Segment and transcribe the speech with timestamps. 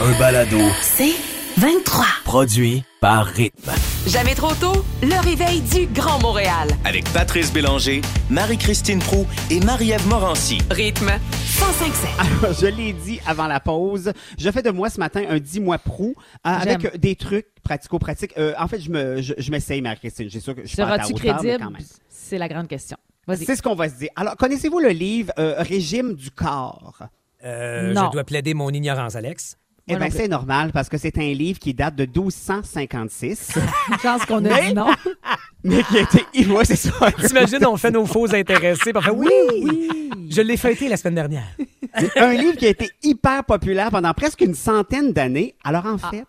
[0.00, 1.14] Un balado C'est
[1.58, 2.04] 23.
[2.24, 3.70] produit par Rythme.
[4.06, 6.68] Jamais trop tôt, le réveil du Grand Montréal.
[6.84, 8.00] avec Patrice Bélanger,
[8.30, 10.58] Marie-Christine Prou et Marie-Ève Morancy.
[10.70, 12.40] Rythme 105.7.
[12.42, 15.60] Alors, je l'ai dit avant la pause, je fais de moi ce matin un 10
[15.60, 18.34] mois prou euh, avec euh, des trucs pratico-pratiques.
[18.38, 20.28] Euh, en fait, je me, je, je m'essaye, Marie-Christine.
[20.28, 21.82] J'ai sûr que je suis pas à ta Seras-tu hauteur, mais quand même.
[22.08, 22.96] C'est la grande question.
[23.26, 23.44] Vas-y.
[23.44, 24.10] C'est ce qu'on va se dire.
[24.16, 26.98] Alors, connaissez-vous le livre euh, Régime du corps?
[27.44, 28.06] Euh, Non.
[28.06, 29.56] je dois plaider mon ignorance, Alex.
[29.86, 33.52] Eh bien, c'est normal parce que c'est un livre qui date de 1256,
[33.90, 34.86] Une chance qu'on a Mais- dit non.
[35.64, 36.46] mais qui a été...
[36.46, 36.90] Ouais, c'est ça.
[37.26, 38.92] T'imagines, on fait nos faux intéressés.
[39.14, 39.28] oui,
[39.62, 40.10] oui.
[40.30, 41.46] Je l'ai feuilleté la semaine dernière.
[42.16, 45.54] un livre qui a été hyper populaire pendant presque une centaine d'années.
[45.64, 46.24] Alors, en fait,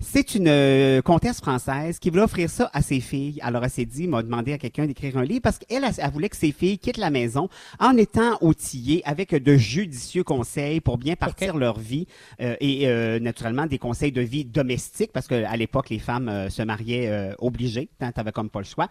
[0.00, 3.38] c'est une euh, comtesse française qui voulait offrir ça à ses filles.
[3.42, 6.10] Alors, elle s'est dit, m'a demandé à quelqu'un d'écrire un livre parce qu'elle, elle, elle
[6.10, 7.48] voulait que ses filles quittent la maison
[7.80, 12.06] en étant outillées avec de judicieux conseils pour bien partir leur vie
[12.40, 16.48] euh, et euh, naturellement des conseils de vie domestiques parce qu'à l'époque, les femmes euh,
[16.48, 17.88] se mariaient euh, obligées.
[18.00, 18.88] Tu T'avais comme pas le choix.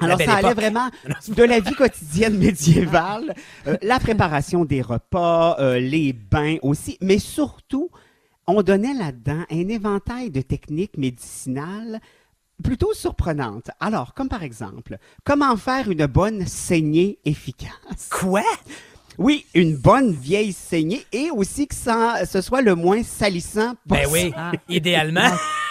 [0.00, 0.60] Alors, belle ça allait époque.
[0.60, 0.88] vraiment
[1.28, 3.34] de la vie quotidienne médiévale,
[3.66, 7.90] euh, la préparation des repas, euh, les bains aussi, mais surtout,
[8.46, 12.00] on donnait là-dedans un éventail de techniques médicinales
[12.62, 13.70] plutôt surprenantes.
[13.80, 18.08] Alors, comme par exemple, comment faire une bonne saignée efficace?
[18.10, 18.42] Quoi?
[19.18, 24.06] Oui, une bonne vieille saignée et aussi que ça, ce soit le moins salissant Ben
[24.10, 24.52] oui, Ah.
[24.68, 25.20] idéalement.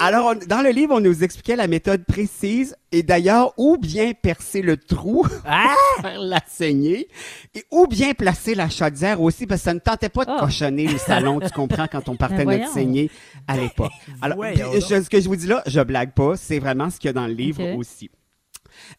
[0.00, 4.12] Alors, on- dans le livre, on nous expliquait la méthode précise et d'ailleurs où bien
[4.12, 5.74] percer le trou, Ah!
[6.02, 7.08] faire la saignée,
[7.54, 10.40] et où bien placer la chaudière aussi, parce que ça ne tentait pas de Ah.
[10.40, 13.10] cochonner le salon, tu comprends, quand on partait Ben notre saignée
[13.48, 13.92] à l'époque.
[14.20, 16.98] Alors, puis, je- ce que je vous dis là, je blague pas, c'est vraiment ce
[16.98, 18.10] qu'il y a dans le livre aussi.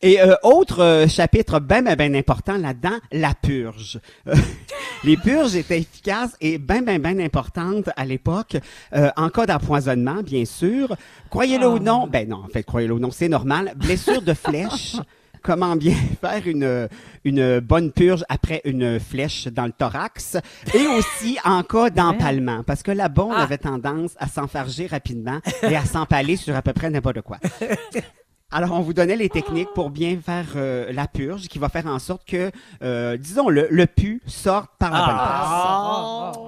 [0.02, 4.00] Et euh, autre euh, chapitre bien, bien, bien important là-dedans, la purge.
[4.28, 4.36] Euh,
[5.04, 8.58] les purges étaient efficaces et bien, bien, bien importantes à l'époque,
[8.94, 10.96] euh, en cas d'empoisonnement, bien sûr.
[11.30, 13.74] Croyez-le ou non, ben non, en fait, croyez-le ou non, c'est normal.
[13.76, 14.98] Blessure de flèche.
[15.44, 16.90] Comment bien faire une,
[17.24, 20.36] une bonne purge après une flèche dans le thorax?
[20.74, 25.76] Et aussi en cas d'empalement parce que là-bas on avait tendance à s'enfarger rapidement et
[25.76, 27.38] à s'empaler sur à peu près n'importe quoi.
[28.50, 31.86] Alors, on vous donnait les techniques pour bien faire euh, la purge, qui va faire
[31.86, 32.50] en sorte que,
[32.82, 36.32] euh, disons, le, le pu sorte par la bonne Ah.
[36.34, 36.46] place.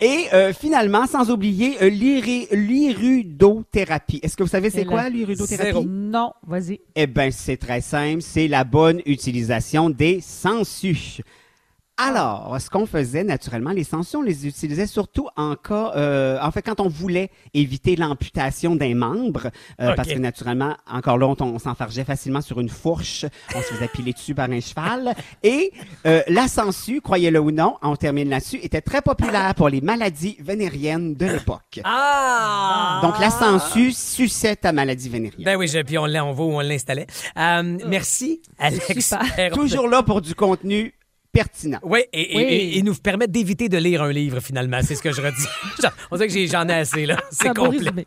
[0.00, 1.88] Et euh, finalement, sans oublier euh,
[2.52, 4.20] l'irudothérapie.
[4.22, 5.86] Est-ce que vous savez c'est quoi l'irudothérapie?
[5.88, 6.80] Non, vas-y.
[6.94, 8.22] Eh bien, c'est très simple.
[8.22, 11.18] C'est la bonne utilisation des sangsues.
[12.08, 16.50] Alors, ce qu'on faisait naturellement, les sangsues, on les utilisait surtout en cas, euh, en
[16.50, 19.50] fait, quand on voulait éviter l'amputation d'un membre,
[19.80, 23.66] euh, parce que naturellement, encore là, on, on s'enfargeait facilement sur une fourche, on se
[23.74, 25.14] faisait piler dessus par un cheval.
[25.42, 25.72] Et
[26.06, 30.36] euh, la sangsue, croyez-le ou non, on termine là-dessus, était très populaire pour les maladies
[30.40, 31.80] vénériennes de l'époque.
[31.84, 33.00] Ah!
[33.02, 35.44] Donc, la sangsue suçait ta maladie vénérienne.
[35.44, 37.06] Ben oui, je- puis on, l'a- on on l'installait.
[37.36, 38.86] Euh, merci, Alex.
[38.86, 39.52] Super.
[39.52, 40.94] Toujours là pour du contenu
[41.32, 41.78] pertinent.
[41.82, 42.42] Oui, et, et- Oui.
[42.44, 44.80] et- et nous permettre d'éviter de lire un livre, finalement.
[44.82, 45.46] C'est ce que je redis.
[46.10, 47.16] On dirait que j'ai- j'en ai assez, là.
[47.30, 48.06] C'est complet.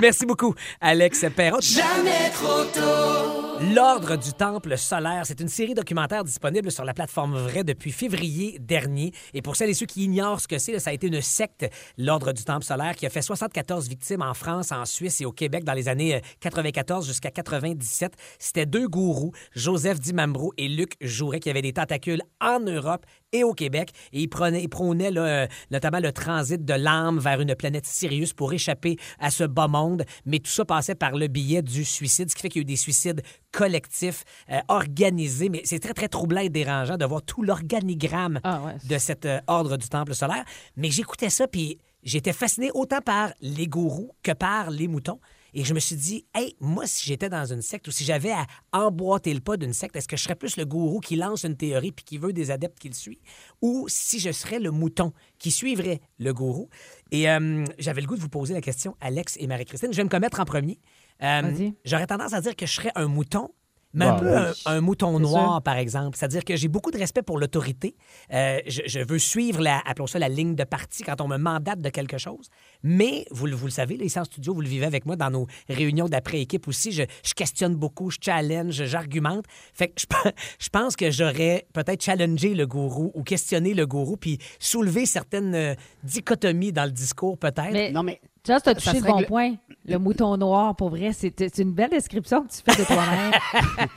[0.00, 1.58] Merci beaucoup, Alex Perron.
[1.60, 3.53] Jamais trop tôt!
[3.60, 8.58] L'Ordre du Temple solaire, c'est une série documentaire disponible sur la plateforme Vrai depuis février
[8.58, 9.12] dernier.
[9.32, 11.64] Et pour celles et ceux qui ignorent ce que c'est, ça a été une secte,
[11.96, 15.32] l'Ordre du Temple solaire, qui a fait 74 victimes en France, en Suisse et au
[15.32, 18.12] Québec dans les années euh, 94 jusqu'à 97.
[18.38, 23.44] C'était deux gourous, Joseph Dimambro et Luc Jouret, qui avaient des tentacules en Europe et
[23.44, 23.90] au Québec.
[24.12, 28.32] Et ils, prenaient, ils prônaient là, notamment le transit de l'âme vers une planète Sirius
[28.32, 30.04] pour échapper à ce bas monde.
[30.24, 32.62] Mais tout ça passait par le biais du suicide, ce qui fait qu'il y a
[32.62, 33.22] eu des suicides
[33.52, 35.48] collectifs, euh, organisés.
[35.48, 38.74] Mais c'est très, très troublant et dérangeant de voir tout l'organigramme Ah ouais.
[38.88, 40.44] de cet euh, ordre du temple solaire.
[40.76, 45.18] Mais j'écoutais ça, puis j'étais fasciné autant par les gourous que par les moutons.
[45.54, 48.32] Et je me suis dit, hey, moi, si j'étais dans une secte ou si j'avais
[48.32, 51.44] à emboîter le pas d'une secte, est-ce que je serais plus le gourou qui lance
[51.44, 53.22] une théorie puis qui veut des adeptes qui le suivent?
[53.62, 56.68] Ou si je serais le mouton qui suivrait le gourou?
[57.12, 59.92] Et euh, j'avais le goût de vous poser la question, Alex et Marie-Christine.
[59.92, 60.80] Je vais me commettre en premier.
[61.22, 61.70] Euh.
[61.84, 63.50] J'aurais tendance à dire que je serais un mouton,
[63.94, 64.56] Mais un Bon, peu un, oui.
[64.66, 65.62] un mouton noir, sûr.
[65.62, 66.16] par exemple.
[66.18, 67.94] C'est-à-dire que j'ai beaucoup de respect pour l'autorité.
[68.32, 71.36] Euh, je, je veux suivre, la, appelons ça la ligne de parti quand on me
[71.38, 72.48] mandate de quelque chose.
[72.82, 75.30] Mais, vous, le- vous le savez, les en studio, vous le vivez avec moi dans
[75.30, 76.92] nos réunions d'après-équipe aussi.
[76.92, 79.44] Je, je questionne beaucoup, je challenge, j'argumente.
[79.72, 80.06] Fait que je,
[80.58, 85.54] je pense que j'aurais peut-être challengé le gourou ou questionné le gourou puis soulevé certaines
[85.54, 87.72] euh, dichotomies dans le discours, peut-être.
[87.72, 89.54] Mais, Non, mais Just, t'as ça touché le bon règle- point.
[89.86, 93.32] Le mouton noir, pour vrai, c'est une belle description que tu fais de toi-même.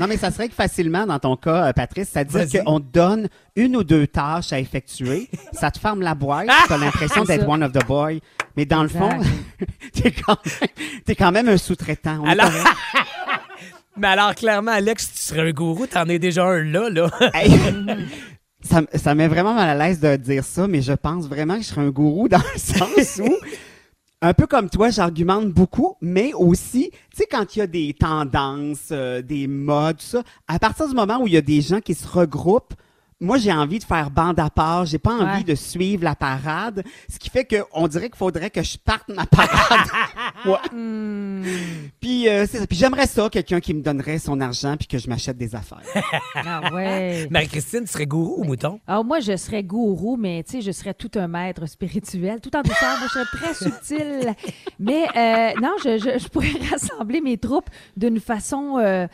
[0.00, 2.10] Non, mais ça se règle facilement dans ton cas, euh, Patrice.
[2.12, 2.62] C'est-à-dire Vas-y.
[2.64, 5.28] qu'on te donne une ou deux tâches à effectuer.
[5.52, 6.46] ça te ferme la boîte.
[6.68, 7.48] Tu as l'impression d'être ça.
[7.48, 8.20] one of the boys.
[8.56, 9.10] Mais dans le fond,
[9.92, 10.68] t'es quand, même-
[11.04, 12.24] t'es quand même un sous-traitant.
[12.24, 12.52] Alors-.
[13.96, 17.10] Mais alors, clairement, Alex, tu serais un gourou, t'en es déjà un là, là.
[17.34, 17.50] Hey,
[18.60, 21.62] ça, ça m'est vraiment mal à l'aise de dire ça, mais je pense vraiment que
[21.62, 23.34] je serais un gourou dans le sens où,
[24.20, 27.94] un peu comme toi, j'argumente beaucoup, mais aussi, tu sais, quand il y a des
[27.94, 31.60] tendances, euh, des modes, tout ça, à partir du moment où il y a des
[31.60, 32.74] gens qui se regroupent,
[33.20, 34.86] moi, j'ai envie de faire bande à part.
[34.86, 35.42] J'ai pas envie Ouais.
[35.42, 36.84] de suivre la parade.
[37.12, 39.88] Ce qui fait qu'on dirait qu'il faudrait que je parte ma parade.
[40.44, 40.58] Ouais.
[40.72, 41.42] Hmm.
[42.00, 42.66] Puis, euh, c'est ça.
[42.66, 45.82] Puis j'aimerais ça, quelqu'un qui me donnerait son argent puis que je m'achète des affaires.
[46.34, 47.26] Ah ouais.
[47.30, 48.80] Marie-Christine, tu serais gourou ou mouton?
[48.86, 52.54] Alors moi, je serais gourou, mais tu sais, je serais tout un maître spirituel, tout
[52.56, 52.96] en douceur.
[52.98, 54.34] moi, je serais très subtil.
[54.78, 59.06] Mais euh, non, je, je, je pourrais rassembler mes troupes d'une façon euh,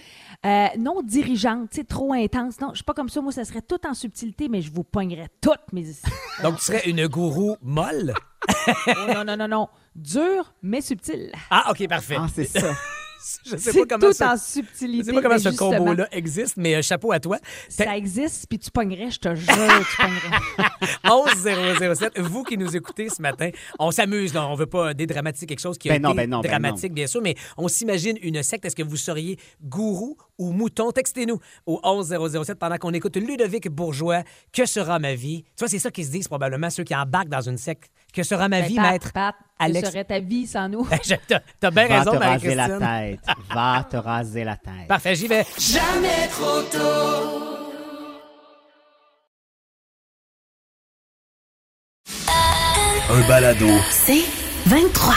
[0.45, 2.61] euh, non dirigeante, tu sais, trop intense.
[2.61, 3.21] Non, je suis pas comme ça.
[3.23, 5.87] Moi, ça serait tout en subtilité, mais je vous pognerais toutes mes...
[6.43, 8.13] Donc, tu serais une gourou molle?
[8.87, 9.69] Oh, non, non, non, non.
[9.95, 11.31] Dur, mais subtil.
[11.51, 12.17] Ah, OK, parfait.
[12.19, 12.61] Ah, c'est ça.
[13.47, 14.33] je sais C'est pas comment tout ça...
[14.33, 15.05] en Je subtilité.
[15.05, 17.39] sais pas comment ce justement, combo-là existe, mais euh, chapeau à toi.
[17.69, 20.69] Ça existe, puis tu pognerais, je te jure, tu pognerais.
[21.05, 25.61] 11007, vous qui nous écoutez ce matin, on s'amuse, là, on veut pas dédramatiser quelque
[25.61, 28.65] chose qui a Ben ben non, ben dramatique, bien sûr, mais on s'imagine une secte.
[28.65, 30.91] Est-ce que vous seriez gourou ou mouton?
[30.93, 34.23] Textez-nous au 11007 pendant qu'on écoute Ludovic Bourgeois.
[34.53, 35.43] Que sera ma vie?
[35.57, 37.91] Tu vois, c'est ça qu'ils se disent probablement, ceux qui embarquent dans une secte.
[38.13, 39.13] Que sera ma Ben, vie, Pat, maître?
[39.13, 39.81] Pat, Alex?
[39.87, 40.87] que serait ta vie sans nous?
[41.05, 43.21] Je- T'as t'as bien Va raison, te raser la tête.
[43.53, 44.87] Va te raser la tête.
[44.89, 45.45] Parfait, j'y vais.
[53.11, 53.69] Un balado.
[53.91, 54.25] C'est
[54.67, 55.15] 23.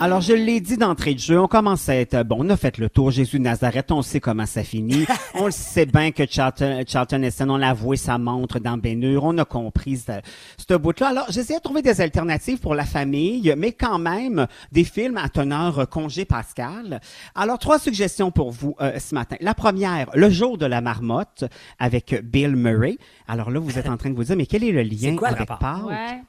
[0.00, 2.36] Alors, je l'ai dit d'entrée de jeu, on commence à être bon.
[2.46, 5.04] On a fait le tour Jésus de Nazareth, on sait comment ça finit.
[5.34, 9.24] on le sait bien que Charlton, Charlton Heston, on l'a avoué sa montre dans Hur.
[9.24, 10.12] On a compris ce,
[10.56, 11.08] ce bout-là.
[11.08, 15.28] Alors, j'essaie de trouver des alternatives pour la famille, mais quand même des films à
[15.28, 17.00] teneur euh, congé Pascal.
[17.34, 19.34] Alors, trois suggestions pour vous euh, ce matin.
[19.40, 21.42] La première, Le jour de la marmotte
[21.80, 22.98] avec Bill Murray.
[23.26, 25.28] Alors là, vous êtes en train de vous dire, mais quel est le lien quoi
[25.28, 25.48] avec?
[25.48, 25.86] Pâques?
[25.86, 26.22] Ouais.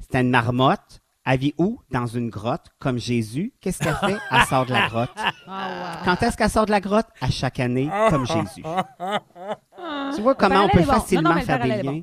[0.00, 1.00] C'était une marmotte.
[1.28, 1.80] Elle vit où?
[1.90, 3.52] Dans une grotte, comme Jésus?
[3.60, 4.16] Qu'est-ce qu'elle fait?
[4.30, 5.10] Elle sort de la grotte.
[5.48, 7.06] Ah, Quand est-ce qu'elle sort de la grotte?
[7.20, 8.64] À chaque année, comme Jésus.
[10.16, 10.84] Tu vois comment on peut bon.
[10.92, 12.00] Facilement non, faire des liens?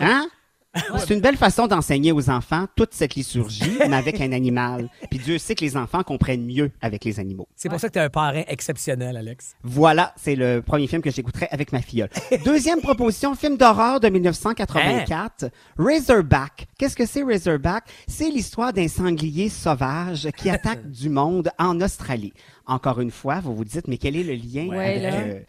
[0.00, 0.28] Hein?
[0.98, 4.88] C'est une belle façon d'enseigner aux enfants toute cette liturgie, mais avec un animal.
[5.10, 7.48] Puis Dieu sait que les enfants comprennent mieux avec les animaux.
[7.56, 9.54] C'est pour ça que tu as un parrain exceptionnel, Alex.
[9.62, 12.10] Voilà, c'est le premier film que j'écouterai avec ma filleule.
[12.44, 16.66] Deuxième proposition, film d'horreur de 1984, Razorback.
[16.78, 17.84] Qu'est-ce que c'est Razorback?
[18.06, 22.32] C'est l'histoire d'un sanglier sauvage qui attaque du monde en Australie.
[22.66, 25.40] Encore une fois, vous vous dites, mais quel est le lien Ouais, avec euh,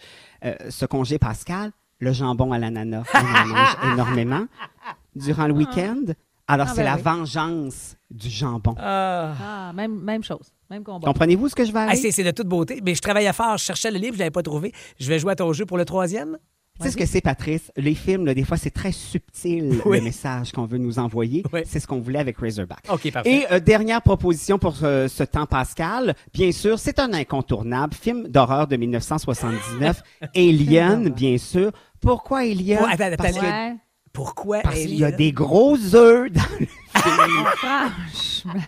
[0.45, 1.71] euh, ce congé pascal?
[1.99, 4.45] Le jambon à l'ananas, on en mange énormément
[5.17, 6.01] durant le week-end.
[6.49, 7.01] Alors, Ah, c'est ben la oui.
[7.03, 8.73] vengeance du jambon.
[8.79, 10.51] Ah, même, même chose.
[10.69, 11.05] Même combat.
[11.07, 11.97] Comprenez-vous ce que je vais Ah, aller?
[11.97, 12.81] c'est c'est de toute beauté.
[12.85, 14.73] Mais je travaillais fort, je cherchais le livre, je l'avais pas trouvé.
[14.99, 16.37] Je vais jouer à ton jeu pour le troisième.
[16.79, 17.71] Tu sais ce que c'est, Patrice?
[17.75, 19.97] Les films, là, des fois, c'est très subtil, Oui.
[19.97, 21.43] le message qu'on veut nous envoyer.
[21.51, 21.61] Oui.
[21.65, 22.85] C'est ce qu'on voulait avec Razorback.
[22.91, 23.29] OK, parfait.
[23.33, 28.27] Et euh, dernière proposition pour ce, ce temps pascal, bien sûr, c'est un incontournable, film
[28.27, 30.03] d'horreur de 1979,
[30.35, 31.71] Alien, bien sûr.
[31.99, 32.79] Pourquoi Alien?
[32.83, 33.75] Oh, attends, attends, parce, que- Ouais.
[34.17, 37.45] Pourquoi parce qu'il y a des gros œufs dans le film.
[37.55, 38.61] Franchement.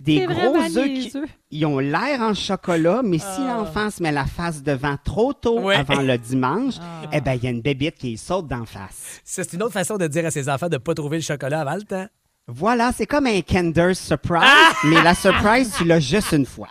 [0.00, 1.12] Des gros œufs qui
[1.50, 5.58] ils ont l'air en chocolat, mais si l'enfant se met la face devant trop tôt
[5.58, 5.62] Ah.
[5.64, 5.74] Ouais.
[5.76, 6.76] avant le dimanche,
[7.12, 9.20] eh ben il y a une bébite qui saute d'en face.
[9.22, 11.60] Ça, C'est une autre façon de dire à ses enfants de pas trouver le chocolat
[11.60, 12.06] avant le temps.
[12.48, 14.72] Voilà, c'est comme un Kinder Surprise, Ah!
[14.86, 16.68] mais la surprise, tu l'as juste une fois.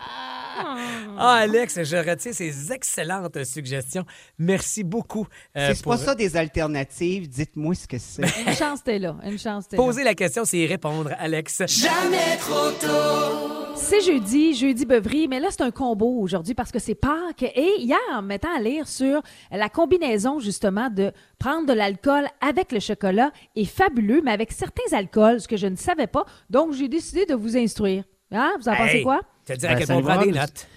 [1.21, 4.05] Ah, Alex, je retiens ces excellentes suggestions.
[4.38, 5.27] Merci beaucoup.
[5.57, 8.21] euh, c'est pour pas ça des alternatives, dites-moi ce que c'est.
[8.47, 9.15] Une chance, t'es là.
[9.25, 9.83] Une chance, t'es là.
[9.83, 11.63] Poser la question, c'est y répondre, Alex.
[13.75, 17.43] C'est jeudi, jeudi beuverie, mais là, c'est un combo aujourd'hui parce que c'est Pâques.
[17.43, 19.21] Et hier, en me mettant à lire sur
[19.51, 24.91] la combinaison, justement, de prendre de l'alcool avec le chocolat est fabuleux, mais avec certains
[24.95, 26.25] alcools, ce que je ne savais pas.
[26.49, 28.03] Donc, j'ai décidé de vous instruire.
[28.31, 28.51] Hein?
[28.59, 29.21] Vous en pensez Hey, quoi?
[29.45, 30.67] Te dire à Ben, quel ça point on prend des notes.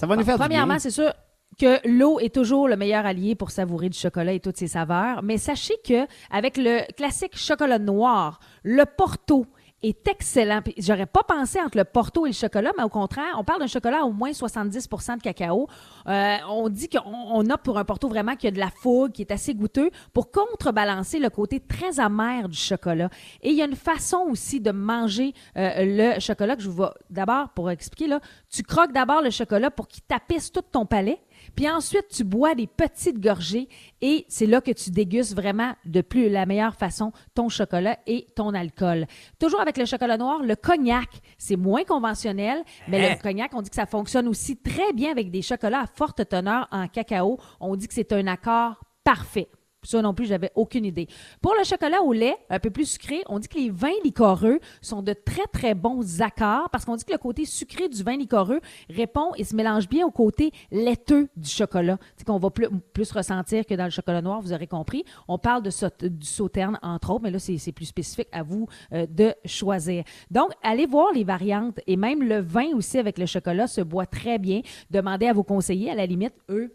[0.00, 1.12] Ça va nous faire du Premièrement, c'est sûr
[1.60, 5.22] que l'eau est toujours le meilleur allié pour savourer du chocolat et toutes ses saveurs,
[5.22, 9.44] mais sachez que avec le classique chocolat noir, le Porto
[9.82, 10.60] est excellent.
[10.78, 13.66] J'aurais pas pensé entre le Porto et le chocolat, mais au contraire, on parle d'un
[13.66, 15.68] chocolat à au moins 70% de cacao.
[16.06, 19.12] Euh, on dit qu'on on opte pour un Porto vraiment qui a de la fougue,
[19.12, 23.08] qui est assez goûteux, pour contrebalancer le côté très amer du chocolat.
[23.42, 26.82] Et il y a une façon aussi de manger euh, le chocolat que je vous
[26.82, 28.20] vais d'abord pour expliquer là.
[28.50, 31.20] Tu croques d'abord le chocolat pour qu'il tapisse tout ton palais.
[31.56, 33.68] Puis ensuite, tu bois des petites gorgées
[34.00, 38.26] et c'est là que tu dégustes vraiment de plus la meilleure façon ton chocolat et
[38.36, 39.06] ton alcool.
[39.38, 43.14] Toujours avec le chocolat noir, le cognac, c'est moins conventionnel, mais Hein?
[43.16, 46.28] le cognac, on dit que ça fonctionne aussi très bien avec des chocolats à forte
[46.28, 47.38] teneur en cacao.
[47.60, 49.48] On dit que c'est un accord parfait.
[49.82, 51.08] Ça non plus, j'avais aucune idée.
[51.40, 54.60] Pour le chocolat au lait, un peu plus sucré, on dit que les vins liquoreux
[54.82, 58.16] sont de très, très bons accords parce qu'on dit que le côté sucré du vin
[58.16, 58.60] liquoreux
[58.90, 61.98] répond et se mélange bien au côté laiteux du chocolat.
[62.16, 62.68] C'est qu'on va plus,
[63.12, 65.04] ressentir que dans le chocolat noir, vous aurez compris.
[65.28, 65.70] On parle de
[66.08, 70.04] du sauterne, entre autres, mais là, c'est c'est plus spécifique à vous euh, de choisir.
[70.30, 74.06] Donc, allez voir les variantes et même le vin aussi avec le chocolat se boit
[74.06, 74.60] très bien.
[74.90, 76.74] Demandez à vos conseillers, à la limite, eux,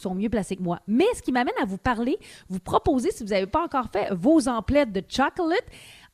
[0.00, 0.80] sont mieux placés que moi.
[0.86, 4.12] Mais ce qui m'amène à vous parler, vous proposer, si vous n'avez pas encore fait
[4.14, 5.64] vos emplettes de chocolate,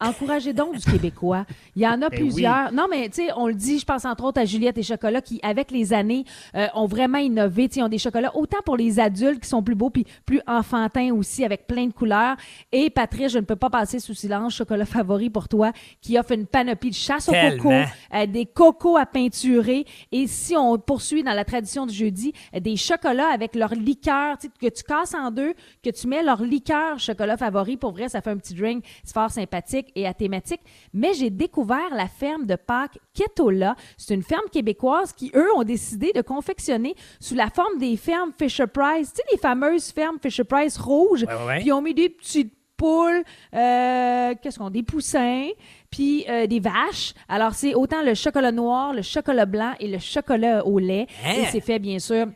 [0.01, 1.47] encouragez donc du québécois.
[1.77, 2.73] Il y en a Ben plusieurs.
[2.73, 5.21] Non, mais tu sais, on le dit, je pense entre autres à Juliette et Chocolat
[5.21, 6.25] qui, avec les années,
[6.55, 7.69] euh, ont vraiment innové.
[7.69, 10.07] Tu sais, ils ont des chocolats autant pour les adultes qui sont plus beaux puis
[10.27, 12.37] plus enfantins aussi, avec plein de couleurs.
[12.73, 16.33] Et Patrice, je ne peux pas passer sous silence, chocolat favori pour toi, qui offre
[16.33, 17.63] une panoplie de chasse au Tellement.
[17.63, 17.75] coco,
[18.15, 19.85] euh, des cocos à peinturer.
[20.13, 24.37] Et si on poursuit dans la tradition du jeudi, euh, des chocolats avec leur liqueur,
[24.61, 27.77] que tu casses en deux, que tu mets leur liqueur chocolat favori.
[27.77, 30.61] Pour vrai, ça fait un petit drink, c'est fort sympathique et à thématique.
[30.93, 33.77] Mais j'ai découvert la ferme de Pâques Ketola.
[33.97, 38.33] C'est une ferme québécoise qui, eux, ont décidé de confectionner sous la forme des fermes
[38.37, 39.13] Fisher Price.
[39.13, 41.25] Tu sais, les fameuses fermes Fisher Price rouges.
[41.25, 41.57] Ouais, ouais, ouais.
[41.59, 43.23] Puis ils ont mis des petites poules,
[43.55, 45.49] euh, qu'est-ce qu'on des poussins,
[45.91, 47.15] puis euh, des vaches.
[47.29, 51.07] Alors c'est autant le chocolat noir, le chocolat blanc et le chocolat au lait.
[51.25, 51.35] Hein?
[51.39, 52.27] Et c'est fait bien sûr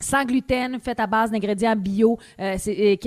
[0.00, 2.98] sans gluten, fait à base d'ingrédients bio, euh, c'est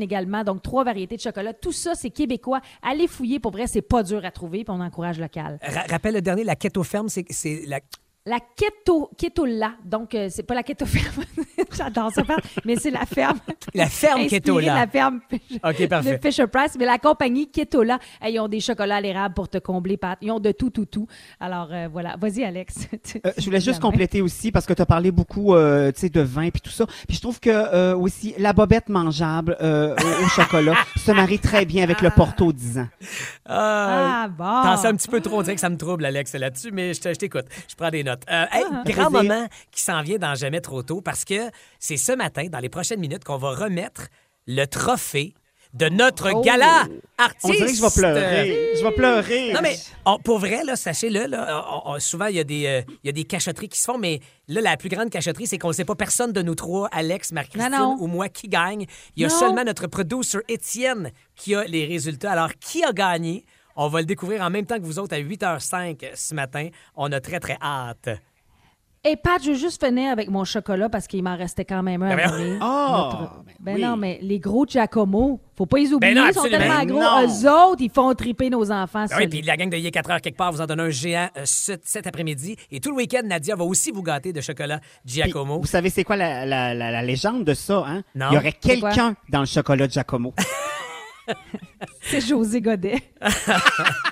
[0.00, 0.44] également.
[0.44, 1.52] Donc trois variétés de chocolat.
[1.52, 2.60] Tout ça c'est québécois.
[2.82, 5.58] Allez fouiller pour vrai, c'est pas dur à trouver, puis on encourage local.
[5.62, 7.80] Ra- rappelle le dernier, la keto ferme, c'est la.
[8.26, 11.24] La keto ketola, donc euh, c'est pas la keto ferme.
[11.76, 12.22] J'adore ça,
[12.64, 13.38] mais c'est la ferme.
[13.74, 15.20] La ferme de La ferme
[15.62, 16.18] OK, parfait.
[16.18, 19.48] de Fisher Price, mais la compagnie Ketola, hey, ils ont des chocolats à l'érable pour
[19.48, 20.18] te combler, Pat.
[20.22, 21.06] Ils ont de tout, tout, tout.
[21.38, 22.76] Alors euh, voilà, vas-y Alex.
[23.24, 26.08] Euh, je voulais juste compléter aussi parce que tu as parlé beaucoup euh, tu sais
[26.08, 26.84] de vin puis tout ça.
[27.06, 31.38] Puis je trouve que euh, aussi la bobette mangeable euh, au, au chocolat se marie
[31.38, 32.88] très bien avec le Porto 10 ans.
[33.46, 34.62] Ah, Ah bon.
[34.62, 36.94] T'en sais un petit peu trop, on dirait que ça me trouble, Alex, là-dessus, mais
[36.94, 37.46] je t'écoute.
[37.68, 38.15] Je prends des notes.
[38.30, 38.82] Euh, hey, Ah.
[38.86, 42.58] grand moment qui s'en vient dans Jamais trop tôt parce que c'est ce matin, dans
[42.60, 44.08] les prochaines minutes, qu'on va remettre
[44.46, 45.34] le trophée
[45.74, 46.40] de notre Oh.
[46.40, 46.84] gala
[47.18, 47.44] artiste.
[47.44, 48.70] On dirait que je vais pleurer.
[48.78, 49.52] Je vais pleurer.
[49.52, 51.26] Non, mais on- pour vrai, sachez-le,
[51.84, 53.98] on- souvent, il y, a des, euh, il y a des cachotteries qui se font,
[53.98, 56.88] mais là, la plus grande cachotterie, c'est qu'on ne sait pas personne de nous trois,
[56.92, 57.96] Alex, non.
[58.00, 58.86] ou moi, qui gagne.
[59.16, 59.34] Il y a Non.
[59.38, 62.32] seulement notre producer Étienne qui a les résultats.
[62.32, 63.44] Alors, qui a gagné?
[63.76, 66.68] On va le découvrir en même temps que vous autres à 8h05 ce matin.
[66.96, 68.08] On a très, très hâte.
[69.08, 72.02] Et Pat, je veux juste finir avec mon chocolat parce qu'il m'en restait quand même
[72.02, 72.58] un Ben.
[72.60, 73.80] Ah, Notre- ben ben oui.
[73.82, 76.86] non, mais les gros Giacomo, faut pas les oublier, Ben non, ils sont tellement Ben
[76.86, 77.00] gros.
[77.00, 77.22] non.
[77.24, 79.04] Eux autres, ils font triper nos enfants.
[79.08, 80.90] Ben oui, puis la gang de Yé 4 heures quelque part vous en donne un
[80.90, 82.56] géant euh, ce- cet après-midi.
[82.72, 85.60] Et tout le week-end, Nadia va aussi vous gâter de chocolat Giacomo.
[85.60, 88.02] vous savez c'est quoi la, la, la, la légende de ça hein?
[88.16, 88.26] Non.
[88.32, 90.34] Il y aurait quelqu'un dans le chocolat Giacomo.
[92.02, 93.02] C'est José Godet.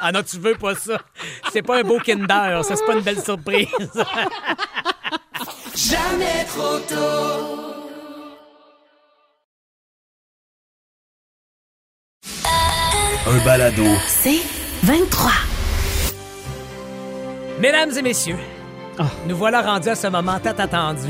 [0.01, 1.01] Ah non, tu veux pas ça.
[1.53, 3.69] C'est pas un beau Kinder, ça, c'est pas une belle surprise.
[13.27, 13.85] Un balado.
[14.07, 14.41] C'est
[14.83, 15.31] 23.
[17.61, 18.37] Mesdames et messieurs,
[18.99, 19.07] Ah.
[19.27, 21.09] nous voilà rendus à ce moment tant attendu.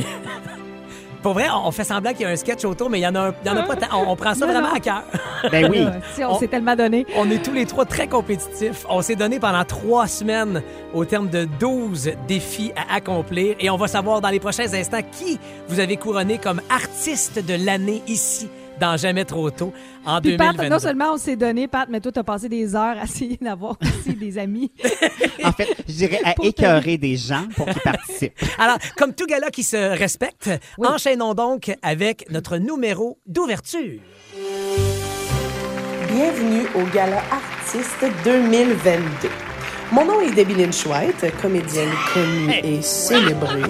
[1.25, 3.15] Pour vrai, on fait semblant qu'il y a un sketch autour, mais il y en
[3.15, 3.87] a, un- il y en a pas tant.
[3.99, 4.75] On, on prend ça Non, vraiment non.
[4.75, 5.03] à cœur.
[5.51, 5.87] Ben oui.
[6.15, 7.07] Si, on, On- s'est tellement donné.
[7.17, 8.85] On est tous les trois très compétitifs.
[8.91, 10.63] On s'est donné pendant trois semaines
[10.93, 15.01] au terme de 12 défis à accomplir et on va savoir dans les prochains instants
[15.13, 15.39] qui
[15.69, 18.49] vous avez couronné comme artiste de l'année ici
[18.81, 19.73] dans Jamais trop tôt
[20.05, 20.69] en Puis Pat, 2022.
[20.75, 23.77] non seulement on s'est donné, Pat, mais toi, t'as passé des heures à essayer d'avoir
[23.83, 24.71] aussi des amis.
[25.43, 28.33] En fait, je dirais à Pour écœurer des gens pour qu'ils participent.
[28.59, 30.89] Alors, comme tout gars qui se respecte, Oui.
[30.89, 34.01] enchaînons donc avec notre numéro d'ouverture.
[36.13, 39.29] Bienvenue au Gala Artiste 2022.
[39.93, 43.63] Mon nom est Debbie Lynch White, comédienne connue et célébrée.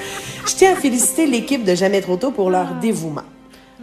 [0.46, 3.22] Je tiens à féliciter l'équipe de Jamais Trop Tôt pour leur dévouement.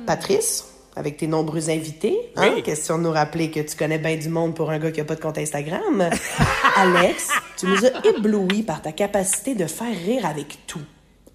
[0.05, 2.63] Patrice, avec tes nombreux invités, hein, Oui.
[2.63, 5.05] question de nous rappeler que tu connais bien du monde pour un gars qui a
[5.05, 6.09] pas de compte Instagram.
[6.77, 10.79] Alex, tu nous as éblouis par ta capacité de faire rire avec tout.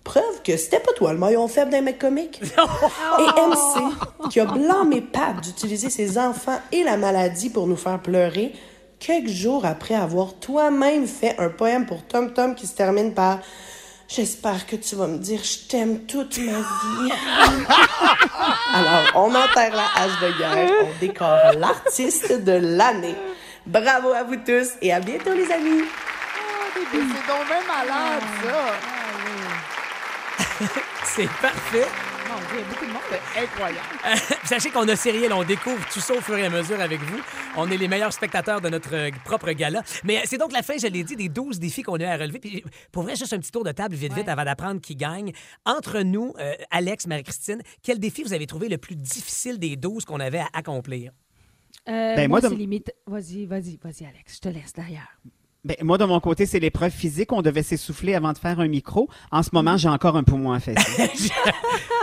[0.02, 2.40] Preuve que c'était pas toi le maillon faible d'un mec comique.
[3.18, 8.00] Et MC, qui a blâmé Pat d'utiliser ses enfants et la maladie pour nous faire
[8.00, 8.52] pleurer,
[8.98, 13.40] quelques jours après avoir toi-même fait un poème pour Tom Tom qui se termine par
[14.12, 17.12] J'espère que tu vas me dire je t'aime toute ma vie.
[18.74, 23.14] Alors, on enterre la hache de guerre, on décore l'artiste de l'année.
[23.66, 25.84] Bravo à vous tous et à bientôt les amis.
[26.90, 28.74] C'est donc même malade, ça.
[31.04, 31.86] C'est parfait.
[32.52, 33.00] Il y a beaucoup de monde.
[33.34, 33.86] C'est incroyable.
[34.44, 37.20] Sachez qu'on a Cyril, on découvre tout ça au fur et à mesure avec vous.
[37.56, 39.82] On est les meilleurs spectateurs de notre euh, propre gala.
[40.04, 42.04] Mais euh, c'est donc la fin, je l'ai dit, des 12 défis qu'on a eu
[42.06, 42.38] à relever.
[42.40, 45.32] Puis, pour vrai, juste un petit tour de table vite, vite, avant d'apprendre qui gagne.
[45.64, 50.04] Entre nous, euh, Alex, Marie-Christine, quel défi vous avez trouvé le plus difficile des 12
[50.04, 51.12] qu'on avait à accomplir?
[51.88, 52.92] Euh, Ben, moi, moi, de- c'est limite.
[53.06, 54.34] Vas-y, vas-y, vas-y, Alex.
[54.36, 55.16] Je te laisse derrière.
[55.64, 57.32] Ben, moi, de mon côté, c'est l'épreuve physique.
[57.32, 59.08] On devait s'essouffler avant de faire un micro.
[59.30, 61.10] En ce moment, j'ai encore un poumon affaissé.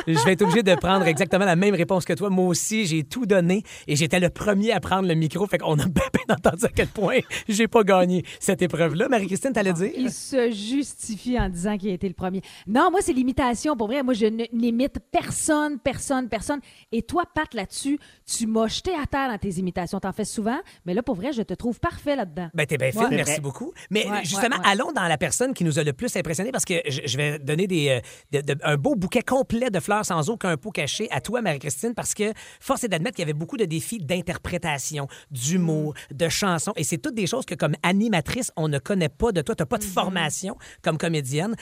[0.08, 2.30] Je vais être obligé de prendre exactement la même réponse que toi.
[2.30, 5.46] Moi aussi, j'ai tout donné et j'étais le premier à prendre le micro.
[5.48, 7.18] Fait qu'on a bien, entendu à quel point
[7.50, 9.10] j'ai pas gagné cette épreuve-là.
[9.10, 9.92] Marie-Christine, t'allais dire?
[9.98, 12.42] Il se justifie en disant qu'il a été le premier.
[12.68, 13.76] Non, moi, c'est l'imitation.
[13.76, 16.62] Pour vrai, moi, je n'imite personne, personne, personne.
[16.94, 20.00] Et toi, Pat, là-dessus, tu m'as jeté à terre dans tes imitations.
[20.00, 22.48] T'en fais souvent, mais là, pour vrai, je te trouve parfait là-dedans.
[22.54, 23.08] Ben, t'es bien fait, Ouais.
[23.12, 23.42] merci vrai.
[23.48, 23.72] Beaucoup.
[23.90, 24.72] Mais Ouais, justement, ouais, ouais.
[24.72, 27.68] allons dans la personne qui nous a le plus impressionné parce que je, vais donner
[27.68, 28.00] des, euh,
[28.42, 31.94] de- de- un beau bouquet complet de fleurs sans aucun pot caché à toi, Marie-Christine,
[31.96, 36.74] parce que force est d'admettre qu'il y avait beaucoup de défis d'interprétation, d'humour, de chansons.
[36.76, 39.56] Et c'est toutes des choses que, comme animatrice, on ne connaît pas de toi.
[39.56, 41.56] Tu n'as pas de formation comme comédienne.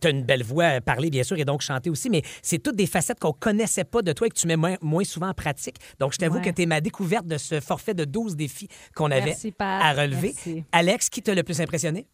[0.00, 2.58] tu as une belle voix à parler, bien sûr, et donc chanter aussi, mais c'est
[2.62, 5.28] toutes des facettes qu'on connaissait pas de toi et que tu mets moins, moins souvent
[5.28, 5.76] en pratique.
[5.98, 9.10] Donc, je t'avoue que tu es ma découverte de ce forfait de 12 défis qu'on
[9.10, 10.32] avait Merci, à relever.
[10.34, 10.64] Merci.
[10.72, 12.06] Alex, qui t'a le plus impressionné?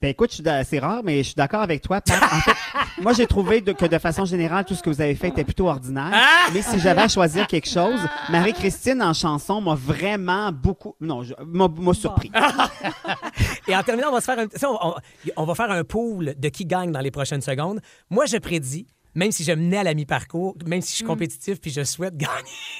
[0.00, 0.32] Ben écoute,
[0.64, 2.00] c'est rare, mais je suis d'accord avec toi.
[2.00, 2.20] Pat.
[2.20, 2.56] En fait,
[3.02, 5.44] moi, j'ai trouvé de- que de façon générale, tout ce que vous avez fait était
[5.44, 6.10] plutôt ordinaire.
[6.12, 6.48] Ah!
[6.52, 11.94] Mais si j'avais à choisir quelque chose, Marie-Christine en chanson m'a vraiment beaucoup, non, m'a
[11.94, 12.32] surpris.
[13.68, 14.94] Et en terminant, on va se faire un, on-
[15.36, 17.80] on va faire un pool de qui gagne dans les prochaines secondes.
[18.10, 21.60] Moi, je prédis, même si je menais à la mi-parcours, même si je suis compétitif
[21.60, 22.32] puis je souhaite gagner,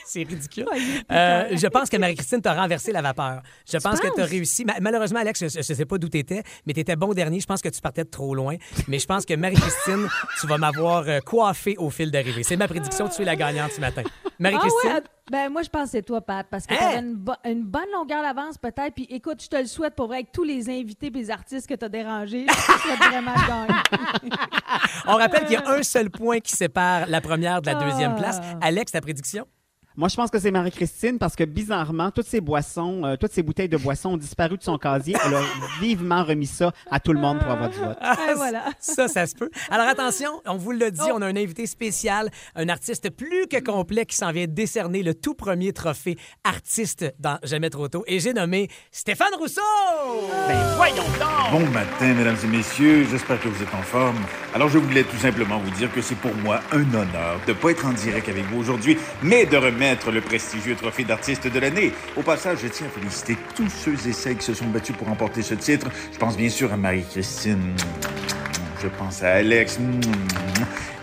[0.06, 0.66] c'est ridicule.
[1.10, 3.42] Euh, je pense que Marie-Christine t'a renversé la vapeur.
[3.70, 4.64] Je pense que tu as réussi.
[4.64, 7.40] Ma- malheureusement, Alex, je ne sais pas d'où tu étais, mais tu étais bon dernier.
[7.40, 8.56] Je pense que tu partais de trop loin.
[8.88, 10.08] Mais je pense que Marie-Christine,
[10.40, 12.42] tu vas m'avoir euh, coiffé au fil d'arrivée.
[12.42, 13.08] C'est ma prédiction.
[13.08, 14.02] Tu es la gagnante ce matin.
[14.06, 14.90] Ah Marie-Christine?
[14.90, 16.78] ouais, ben moi je pense que c'est toi, Pat, parce que Hein?
[16.78, 18.94] t'avais une, bo- une bonne longueur d'avance peut-être.
[18.94, 21.68] Puis écoute, je te le souhaite pour vrai avec tous les invités et les artistes
[21.68, 22.44] que t'as dérangés.
[22.48, 24.30] Je te souhaite vraiment de gagner.
[25.06, 28.12] On rappelle qu'il y a un seul point qui sépare la première de la deuxième
[28.16, 28.18] Ah.
[28.20, 28.40] place.
[28.60, 29.46] Alex, ta prédiction?
[29.96, 33.42] Moi, je pense que c'est Marie-Christine parce que bizarrement, toutes ces boissons, euh, toutes ces
[33.42, 35.14] bouteilles de boissons ont disparu de son casier.
[35.26, 35.42] Elle a
[35.80, 37.98] vivement remis ça à tout le monde pour avoir du vote.
[38.30, 38.64] Et voilà.
[38.80, 39.50] Ça, ça se peut.
[39.70, 41.12] Alors attention, on vous l'a dit, Oh.
[41.16, 45.14] on a un invité spécial, un artiste plus que complet qui s'en vient décerner le
[45.14, 48.04] tout premier trophée artiste dans Jamais trop tôt.
[48.06, 49.60] Et j'ai nommé Stéphane Rousseau!
[50.48, 51.50] Ben voyons donc!
[51.52, 53.06] Bon matin, mesdames et messieurs.
[53.10, 54.16] J'espère que vous êtes en forme.
[54.54, 57.56] Alors, je voulais tout simplement vous dire que c'est pour moi un honneur de ne
[57.56, 59.81] pas être en direct avec vous aujourd'hui, mais de remettre
[60.12, 61.92] le prestigieux trophée d'artiste de l'année.
[62.16, 65.08] Au passage, je tiens à féliciter tous ceux et celles qui se sont battus pour
[65.08, 65.88] remporter ce titre.
[66.12, 67.74] Je pense bien sûr à Marie-Christine.
[68.80, 69.80] Je pense à Alex.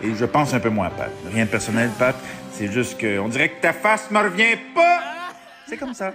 [0.02, 1.12] Et je pense un peu moins à Pat.
[1.34, 2.16] Rien de personnel, Pat.
[2.54, 5.02] C'est juste que on dirait que ta face me revient pas.
[5.68, 6.14] C'est comme ça.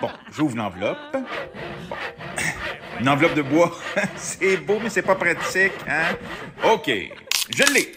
[0.00, 0.98] Bon, j'ouvre l'enveloppe.
[1.12, 1.96] Bon.
[3.00, 3.70] Une enveloppe de bois,
[4.16, 6.16] c'est beau, mais c'est pas pratique, hein?
[6.64, 6.90] OK,
[7.54, 7.92] je l'ai.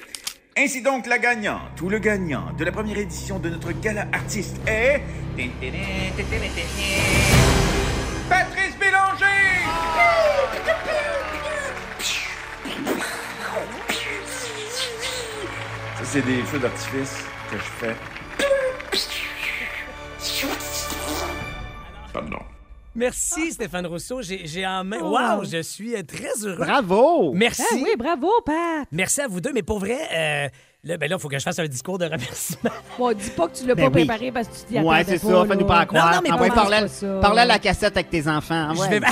[0.58, 4.58] Ainsi donc, la gagnante ou le gagnant de la première édition de notre gala artiste
[4.68, 5.02] est...
[8.28, 9.26] Patrice Bélanger!
[15.96, 17.96] Ça, c'est des feux d'artifice que je fais.
[22.12, 22.40] Pardon.
[22.94, 24.98] Merci Stéphane Rousseau, j'ai en main.
[25.02, 25.18] Oh.
[25.18, 26.58] Wow, je suis euh, très heureux.
[26.66, 27.32] Bravo!
[27.34, 27.64] Merci.
[27.72, 28.86] Ah oui, bravo, Pat.
[28.92, 30.50] Merci à vous deux, mais pour vrai, euh,
[30.84, 32.70] là, ben là, il faut que je fasse un discours de remerciement.
[32.98, 34.06] Bon, dis pas que tu l'as Ben pas oui.
[34.06, 35.34] préparé parce que tu t'y Ouais, attendais c'est pas.
[35.42, 35.46] ça.
[35.48, 36.08] Fais-nous pas à croire.
[36.10, 37.20] Non, non, mais Envoie, commence parle, pas ça.
[37.22, 38.74] parle à la cassette avec tes enfants.
[38.76, 39.00] Je Ouais.
[39.00, 39.08] vais...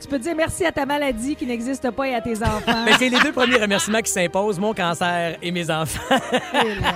[0.00, 2.84] Tu peux dire merci à ta maladie qui n'existe pas et à tes enfants.
[2.84, 6.02] Mais c'est les deux premiers remerciements qui s'imposent, mon cancer et mes enfants.
[6.52, 6.92] Là là.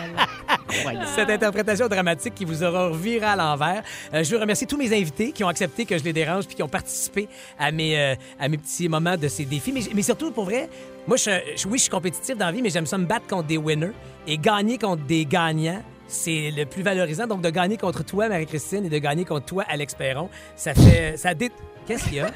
[0.68, 1.06] Incroyable.
[1.14, 3.82] Cette interprétation dramatique qui vous aura reviré à l'envers.
[4.14, 6.56] Euh, je veux remercier tous mes invités qui ont accepté que je les dérange puis
[6.56, 7.28] qui ont participé
[7.58, 9.72] à mes, euh, à mes petits moments de ces défis.
[9.72, 10.68] Mais, mais surtout, pour vrai,
[11.06, 13.26] moi, je, je- oui, je suis compétitif dans la vie, mais j'aime ça me battre
[13.26, 13.92] contre des winners
[14.26, 15.82] et gagner contre des gagnants.
[16.06, 17.26] C'est le plus valorisant.
[17.26, 21.16] Donc, de gagner contre toi, Marie-Christine, et de gagner contre toi, Alex Perron, ça fait.
[21.18, 21.50] Ça dé...
[21.86, 22.30] Qu'est-ce qu'il y a?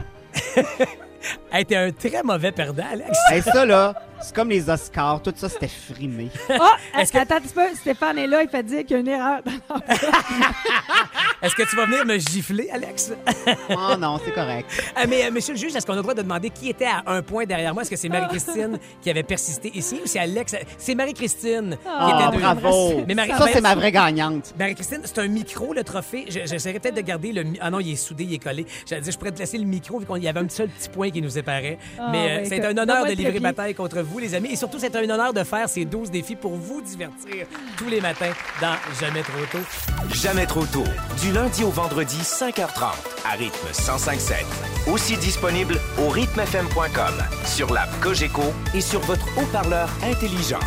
[1.53, 3.11] hey, t'es un très mauvais perdant, Alex.
[3.31, 5.23] Hey, ça, là, c'est comme les Oscars.
[5.23, 6.29] Tout ça, c'était frimé.
[6.51, 7.75] Oh, attends un petit peu.
[7.75, 9.41] Stéphane est là, il fait dire qu'il y a une erreur.
[11.43, 13.13] Est-ce que tu vas venir me gifler, Alex?
[13.71, 14.67] Oh non, c'est correct.
[14.95, 16.85] Ah, mais, euh, monsieur le juge, est-ce qu'on a le droit de demander qui était
[16.87, 17.83] à un point derrière moi?
[17.83, 20.55] Est-ce que c'est Marie-Christine qui avait persisté ici ou c'est Alex?
[20.79, 22.43] C'est Marie-Christine qui Ah, était deux.
[22.43, 23.03] bravo.
[23.09, 24.55] Mais Marie- Ça, c'est ma vraie gagnante.
[24.59, 26.27] Marie-Christine, c'est un micro, le trophée.
[26.29, 27.45] Je- J'essaierais peut-être de garder le.
[27.61, 28.67] Ah non, il est soudé, il est collé.
[28.87, 30.89] J'allais dire, je pourrais te laisser le micro vu qu'il y avait un seul petit
[30.89, 31.79] point qui nous séparait.
[31.99, 34.51] Ah, Mais euh, c'est que- un honneur de livrer bataille contre vous, les amis.
[34.53, 37.47] Et surtout, c'est un honneur de faire ces 12 défis pour vous divertir
[37.77, 40.15] tous les matins dans Jamais trop tôt.
[40.15, 40.85] Jamais trop tôt.
[41.21, 42.93] Du lundi au vendredi, 5h30,
[43.25, 44.93] à rythme 105.7.
[44.93, 47.15] Aussi disponible au rythmefm.com,
[47.47, 48.43] sur l'app Cogeco
[48.75, 50.61] et sur votre haut-parleur intelligent.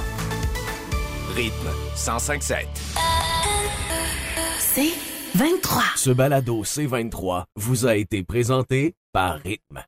[1.36, 2.66] Rythme 105.7.
[4.60, 4.94] C'est
[5.36, 5.84] 23.
[5.96, 9.84] Ce balado C23 vous a été présenté par Rythme.